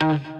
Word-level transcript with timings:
Welcome 0.00 0.32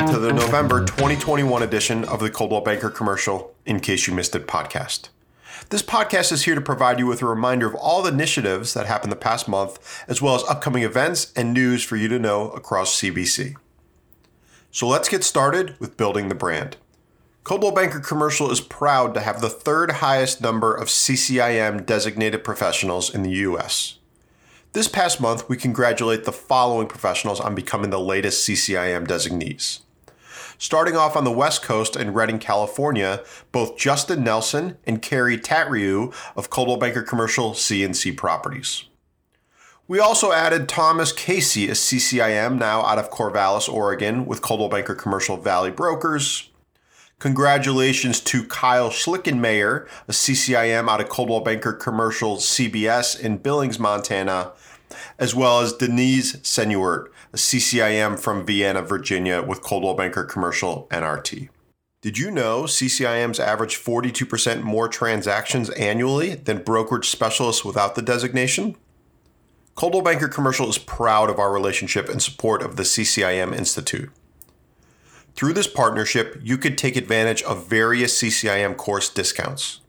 to 0.00 0.18
the 0.18 0.32
November 0.34 0.84
2021 0.84 1.62
edition 1.62 2.04
of 2.06 2.18
the 2.18 2.28
Coldwell 2.28 2.62
Banker 2.62 2.90
Commercial, 2.90 3.54
in 3.64 3.78
case 3.78 4.08
you 4.08 4.14
missed 4.14 4.34
it, 4.34 4.48
podcast. 4.48 5.10
This 5.70 5.82
podcast 5.82 6.32
is 6.32 6.42
here 6.42 6.56
to 6.56 6.60
provide 6.60 6.98
you 6.98 7.06
with 7.06 7.22
a 7.22 7.26
reminder 7.26 7.68
of 7.68 7.76
all 7.76 8.02
the 8.02 8.10
initiatives 8.10 8.74
that 8.74 8.86
happened 8.86 9.12
the 9.12 9.16
past 9.16 9.46
month, 9.46 10.04
as 10.08 10.20
well 10.20 10.34
as 10.34 10.42
upcoming 10.48 10.82
events 10.82 11.32
and 11.36 11.54
news 11.54 11.84
for 11.84 11.94
you 11.94 12.08
to 12.08 12.18
know 12.18 12.50
across 12.50 13.00
CBC. 13.00 13.54
So 14.72 14.88
let's 14.88 15.08
get 15.08 15.22
started 15.22 15.78
with 15.78 15.96
building 15.96 16.28
the 16.28 16.34
brand. 16.34 16.78
Coldwell 17.44 17.72
Banker 17.72 18.00
Commercial 18.00 18.50
is 18.50 18.62
proud 18.62 19.12
to 19.12 19.20
have 19.20 19.42
the 19.42 19.50
third 19.50 19.90
highest 19.90 20.40
number 20.40 20.74
of 20.74 20.88
CCIM 20.88 21.84
designated 21.84 22.42
professionals 22.42 23.14
in 23.14 23.22
the 23.22 23.32
U.S. 23.32 23.98
This 24.72 24.88
past 24.88 25.20
month, 25.20 25.46
we 25.46 25.58
congratulate 25.58 26.24
the 26.24 26.32
following 26.32 26.88
professionals 26.88 27.40
on 27.40 27.54
becoming 27.54 27.90
the 27.90 28.00
latest 28.00 28.48
CCIM 28.48 29.06
designees. 29.06 29.80
Starting 30.56 30.96
off 30.96 31.16
on 31.16 31.24
the 31.24 31.30
West 31.30 31.62
Coast 31.62 31.96
in 31.96 32.14
Redding, 32.14 32.38
California, 32.38 33.22
both 33.52 33.76
Justin 33.76 34.24
Nelson 34.24 34.78
and 34.86 35.02
Carrie 35.02 35.36
Tatriu 35.36 36.14
of 36.34 36.48
Coldwell 36.48 36.78
Banker 36.78 37.02
Commercial 37.02 37.50
CNC 37.50 38.16
Properties. 38.16 38.84
We 39.86 40.00
also 40.00 40.32
added 40.32 40.66
Thomas 40.66 41.12
Casey 41.12 41.68
as 41.68 41.78
CCIM, 41.78 42.56
now 42.56 42.80
out 42.86 42.98
of 42.98 43.10
Corvallis, 43.10 43.70
Oregon, 43.70 44.24
with 44.24 44.40
Coldwell 44.40 44.70
Banker 44.70 44.94
Commercial 44.94 45.36
Valley 45.36 45.70
Brokers. 45.70 46.48
Congratulations 47.24 48.20
to 48.20 48.44
Kyle 48.44 48.90
Schlickenmayer, 48.90 49.88
a 50.06 50.12
CCIM 50.12 50.90
out 50.90 51.00
of 51.00 51.08
Coldwell 51.08 51.40
Banker 51.40 51.72
Commercial 51.72 52.36
CBS 52.36 53.18
in 53.18 53.38
Billings, 53.38 53.78
Montana, 53.78 54.52
as 55.18 55.34
well 55.34 55.60
as 55.60 55.72
Denise 55.72 56.36
Senuert, 56.42 57.06
a 57.32 57.38
CCIM 57.38 58.18
from 58.18 58.44
Vienna, 58.44 58.82
Virginia, 58.82 59.40
with 59.40 59.62
Coldwell 59.62 59.94
Banker 59.94 60.24
Commercial 60.24 60.86
NRT. 60.90 61.48
Did 62.02 62.18
you 62.18 62.30
know 62.30 62.64
CCIMs 62.64 63.40
average 63.40 63.78
42% 63.82 64.60
more 64.60 64.86
transactions 64.86 65.70
annually 65.70 66.34
than 66.34 66.62
brokerage 66.62 67.08
specialists 67.08 67.64
without 67.64 67.94
the 67.94 68.02
designation? 68.02 68.76
Coldwell 69.74 70.02
Banker 70.02 70.28
Commercial 70.28 70.68
is 70.68 70.76
proud 70.76 71.30
of 71.30 71.38
our 71.38 71.50
relationship 71.50 72.10
and 72.10 72.20
support 72.20 72.62
of 72.62 72.76
the 72.76 72.82
CCIM 72.82 73.56
Institute. 73.56 74.10
Through 75.34 75.54
this 75.54 75.66
partnership, 75.66 76.38
you 76.42 76.56
could 76.56 76.78
take 76.78 76.96
advantage 76.96 77.42
of 77.42 77.66
various 77.66 78.20
CCIM 78.20 78.76
course 78.76 79.08
discounts. 79.08 79.80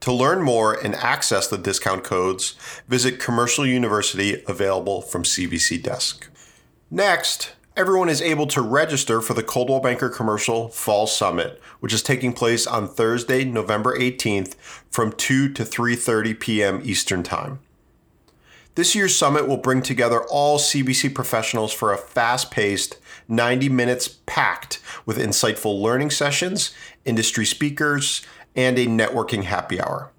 To 0.00 0.12
learn 0.12 0.42
more 0.42 0.74
and 0.74 0.94
access 0.94 1.46
the 1.46 1.58
discount 1.58 2.04
codes, 2.04 2.56
visit 2.88 3.20
Commercial 3.20 3.66
University 3.66 4.42
available 4.46 5.00
from 5.02 5.22
CBC 5.24 5.82
Desk. 5.82 6.28
Next, 6.90 7.52
everyone 7.76 8.08
is 8.08 8.20
able 8.20 8.46
to 8.48 8.60
register 8.60 9.20
for 9.20 9.32
the 9.34 9.42
Coldwell 9.42 9.80
Banker 9.80 10.08
Commercial 10.10 10.68
Fall 10.68 11.06
Summit, 11.06 11.60
which 11.80 11.92
is 11.92 12.02
taking 12.02 12.32
place 12.32 12.66
on 12.66 12.88
Thursday, 12.88 13.44
November 13.44 13.98
18th 13.98 14.54
from 14.90 15.12
2 15.12 15.52
to 15.52 15.64
3:30 15.64 16.38
p.m. 16.38 16.80
Eastern 16.82 17.22
Time. 17.22 17.60
This 18.74 18.94
year's 18.94 19.16
summit 19.16 19.48
will 19.48 19.56
bring 19.56 19.82
together 19.82 20.22
all 20.24 20.58
CBC 20.58 21.14
professionals 21.14 21.72
for 21.72 21.92
a 21.92 21.98
fast-paced 21.98 22.98
90 23.30 23.68
minutes 23.68 24.08
packed 24.26 24.80
with 25.06 25.18
insightful 25.18 25.80
learning 25.80 26.10
sessions, 26.10 26.72
industry 27.04 27.46
speakers, 27.46 28.22
and 28.54 28.78
a 28.78 28.86
networking 28.86 29.44
happy 29.44 29.80
hour. 29.80 30.10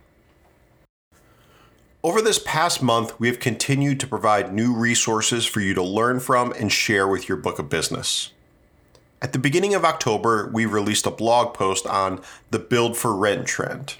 Over 2.04 2.22
this 2.22 2.40
past 2.40 2.84
month, 2.84 3.18
we 3.20 3.28
have 3.28 3.40
continued 3.40 4.00
to 4.00 4.08
provide 4.08 4.54
new 4.54 4.76
resources 4.76 5.46
for 5.46 5.62
you 5.62 5.74
to 5.76 5.84
learn 5.84 6.20
from 6.20 6.52
and 6.54 6.72
share 6.72 7.08
with 7.08 7.30
your 7.30 7.38
book 7.38 7.58
of 7.58 7.70
business. 7.70 8.32
At 9.24 9.34
the 9.34 9.40
beginning 9.40 9.76
of 9.76 9.86
October, 9.86 10.50
we 10.52 10.66
released 10.66 11.06
a 11.06 11.12
blog 11.12 11.54
post 11.54 11.86
on 11.86 12.22
the 12.50 12.58
build 12.58 12.98
for 12.98 13.16
rent 13.16 13.46
trend. 13.46 13.98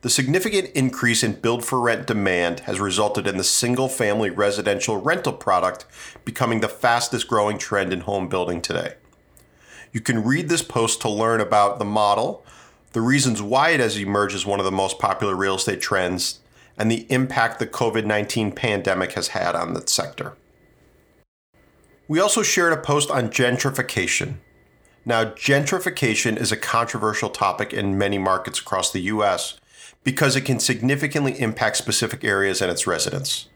The 0.00 0.08
significant 0.08 0.70
increase 0.70 1.22
in 1.22 1.34
build 1.34 1.66
for 1.66 1.78
rent 1.78 2.06
demand 2.06 2.60
has 2.60 2.80
resulted 2.80 3.26
in 3.26 3.36
the 3.36 3.44
single 3.44 3.88
family 3.88 4.30
residential 4.30 4.96
rental 4.96 5.34
product 5.34 5.84
becoming 6.24 6.60
the 6.60 6.68
fastest 6.68 7.28
growing 7.28 7.58
trend 7.58 7.92
in 7.92 8.00
home 8.00 8.28
building 8.28 8.62
today. 8.62 8.94
You 9.92 10.00
can 10.00 10.24
read 10.24 10.48
this 10.48 10.62
post 10.62 11.02
to 11.02 11.10
learn 11.10 11.42
about 11.42 11.78
the 11.78 11.84
model, 11.84 12.42
the 12.94 13.02
reasons 13.02 13.42
why 13.42 13.70
it 13.70 13.80
has 13.80 13.98
emerged 13.98 14.34
as 14.34 14.46
one 14.46 14.60
of 14.60 14.64
the 14.64 14.72
most 14.72 14.98
popular 14.98 15.36
real 15.36 15.56
estate 15.56 15.82
trends, 15.82 16.40
and 16.78 16.90
the 16.90 17.06
impact 17.10 17.58
the 17.58 17.66
COVID 17.66 18.06
19 18.06 18.52
pandemic 18.52 19.12
has 19.12 19.28
had 19.28 19.54
on 19.54 19.74
the 19.74 19.86
sector. 19.86 20.36
We 22.12 22.20
also 22.20 22.42
shared 22.42 22.74
a 22.74 22.76
post 22.76 23.10
on 23.10 23.30
gentrification. 23.30 24.34
Now, 25.06 25.24
gentrification 25.24 26.36
is 26.36 26.52
a 26.52 26.58
controversial 26.58 27.30
topic 27.30 27.72
in 27.72 27.96
many 27.96 28.18
markets 28.18 28.60
across 28.60 28.92
the 28.92 29.00
US 29.00 29.58
because 30.04 30.36
it 30.36 30.42
can 30.42 30.60
significantly 30.60 31.40
impact 31.40 31.78
specific 31.78 32.22
areas 32.22 32.60
and 32.60 32.70
its 32.70 32.86
residents. 32.86 33.48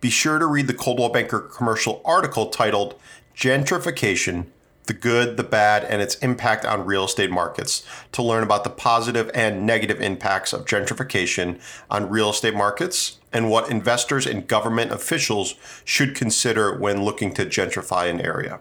Be 0.00 0.08
sure 0.08 0.38
to 0.38 0.46
read 0.46 0.68
the 0.68 0.72
Coldwell 0.72 1.10
Banker 1.10 1.40
commercial 1.40 2.00
article 2.06 2.46
titled 2.46 2.98
Gentrification 3.36 4.46
The 4.86 4.94
Good, 4.94 5.36
the 5.36 5.44
Bad, 5.44 5.84
and 5.84 6.02
Its 6.02 6.16
Impact 6.16 6.64
on 6.64 6.84
Real 6.84 7.04
Estate 7.04 7.30
Markets 7.30 7.86
to 8.12 8.22
learn 8.22 8.42
about 8.42 8.64
the 8.64 8.70
positive 8.70 9.30
and 9.34 9.64
negative 9.64 10.00
impacts 10.00 10.52
of 10.52 10.64
gentrification 10.64 11.60
on 11.90 12.10
real 12.10 12.30
estate 12.30 12.54
markets 12.54 13.18
and 13.32 13.48
what 13.48 13.70
investors 13.70 14.26
and 14.26 14.48
government 14.48 14.90
officials 14.90 15.54
should 15.84 16.14
consider 16.14 16.76
when 16.76 17.04
looking 17.04 17.32
to 17.34 17.46
gentrify 17.46 18.10
an 18.10 18.20
area. 18.20 18.58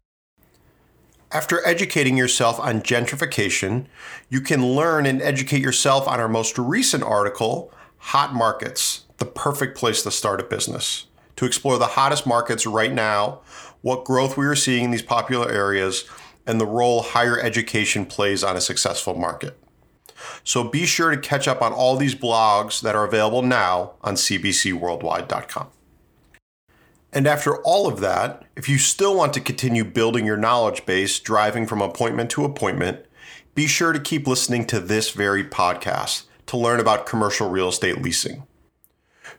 After 1.31 1.65
educating 1.65 2.17
yourself 2.17 2.59
on 2.59 2.81
gentrification, 2.81 3.85
you 4.29 4.41
can 4.41 4.75
learn 4.75 5.05
and 5.05 5.21
educate 5.21 5.61
yourself 5.61 6.07
on 6.07 6.19
our 6.19 6.27
most 6.27 6.57
recent 6.57 7.03
article, 7.03 7.71
Hot 7.97 8.33
Markets, 8.33 9.05
the 9.17 9.25
perfect 9.25 9.77
place 9.77 10.03
to 10.03 10.11
start 10.11 10.41
a 10.41 10.43
business. 10.43 11.05
To 11.37 11.45
explore 11.45 11.77
the 11.77 11.87
hottest 11.87 12.27
markets 12.27 12.65
right 12.65 12.93
now, 12.93 13.41
what 13.81 14.05
growth 14.05 14.37
we 14.37 14.45
are 14.45 14.55
seeing 14.55 14.85
in 14.85 14.91
these 14.91 15.01
popular 15.01 15.51
areas, 15.51 16.05
and 16.45 16.59
the 16.59 16.65
role 16.65 17.01
higher 17.01 17.39
education 17.39 18.05
plays 18.05 18.43
on 18.43 18.55
a 18.55 18.61
successful 18.61 19.15
market. 19.15 19.57
So 20.43 20.63
be 20.63 20.85
sure 20.85 21.11
to 21.11 21.17
catch 21.17 21.47
up 21.47 21.61
on 21.61 21.73
all 21.73 21.97
these 21.97 22.15
blogs 22.15 22.81
that 22.81 22.95
are 22.95 23.05
available 23.05 23.41
now 23.41 23.93
on 24.01 24.15
cbcworldwide.com. 24.15 25.67
And 27.13 27.27
after 27.27 27.57
all 27.63 27.87
of 27.87 27.99
that, 27.99 28.43
if 28.55 28.69
you 28.69 28.77
still 28.77 29.17
want 29.17 29.33
to 29.33 29.41
continue 29.41 29.83
building 29.83 30.25
your 30.25 30.37
knowledge 30.37 30.85
base, 30.85 31.19
driving 31.19 31.67
from 31.67 31.81
appointment 31.81 32.29
to 32.31 32.45
appointment, 32.45 33.05
be 33.53 33.67
sure 33.67 33.91
to 33.91 33.99
keep 33.99 34.27
listening 34.27 34.65
to 34.67 34.79
this 34.79 35.11
very 35.11 35.43
podcast 35.43 36.23
to 36.47 36.57
learn 36.57 36.79
about 36.79 37.05
commercial 37.05 37.49
real 37.49 37.67
estate 37.67 38.01
leasing. 38.01 38.43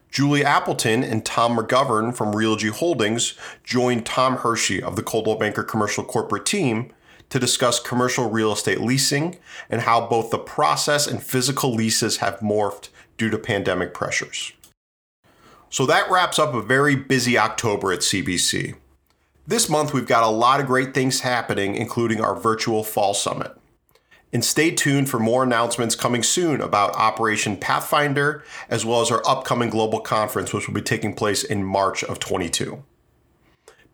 Julie 0.09 0.45
Appleton 0.45 1.03
and 1.03 1.25
Tom 1.25 1.57
McGovern 1.57 2.15
from 2.15 2.33
Realogy 2.33 2.69
Holdings 2.69 3.33
joined 3.63 4.05
Tom 4.05 4.37
Hershey 4.37 4.81
of 4.81 4.95
the 4.95 5.03
Coldwell 5.03 5.37
Banker 5.37 5.63
Commercial 5.63 6.03
Corporate 6.03 6.45
Team 6.45 6.91
to 7.29 7.39
discuss 7.39 7.79
commercial 7.79 8.29
real 8.29 8.51
estate 8.51 8.79
leasing 8.79 9.37
and 9.69 9.81
how 9.81 10.05
both 10.05 10.29
the 10.29 10.37
process 10.37 11.07
and 11.07 11.23
physical 11.23 11.73
leases 11.73 12.17
have 12.17 12.39
morphed 12.39 12.89
due 13.17 13.29
to 13.29 13.37
pandemic 13.37 13.93
pressures. 13.93 14.53
So 15.69 15.87
that 15.87 16.11
wraps 16.11 16.37
up 16.37 16.53
a 16.53 16.61
very 16.61 16.95
busy 16.95 17.37
October 17.37 17.91
at 17.91 18.01
CBC. 18.01 18.75
This 19.47 19.67
month, 19.67 19.93
we've 19.93 20.07
got 20.07 20.23
a 20.23 20.29
lot 20.29 20.59
of 20.59 20.67
great 20.67 20.93
things 20.93 21.21
happening, 21.21 21.75
including 21.75 22.21
our 22.21 22.35
virtual 22.35 22.83
fall 22.83 23.15
summit. 23.15 23.51
And 24.33 24.43
stay 24.43 24.71
tuned 24.71 25.09
for 25.09 25.19
more 25.19 25.43
announcements 25.43 25.95
coming 25.95 26.23
soon 26.23 26.59
about 26.59 26.95
Operation 26.95 27.55
Pathfinder, 27.55 28.43
as 28.67 28.83
well 28.83 29.01
as 29.01 29.11
our 29.11 29.21
upcoming 29.27 29.69
global 29.69 29.99
conference, 29.99 30.51
which 30.51 30.67
will 30.67 30.73
be 30.73 30.81
taking 30.81 31.13
place 31.13 31.43
in 31.43 31.63
March 31.63 32.03
of 32.03 32.17
22. 32.17 32.83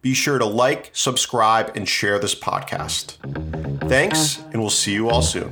Be 0.02 0.14
sure 0.14 0.40
to 0.40 0.46
like, 0.46 0.92
subscribe, 0.94 1.76
and 1.76 1.88
share 1.88 2.20
this 2.20 2.34
podcast. 2.34 3.18
Thanks, 3.90 4.38
and 4.54 4.62
we'll 4.62 4.70
see 4.70 4.94
you 4.94 5.10
all 5.10 5.22
soon. 5.22 5.52